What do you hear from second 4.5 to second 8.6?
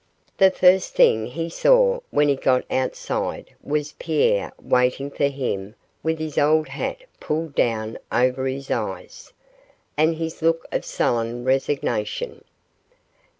waiting for him with his old hat pulled down over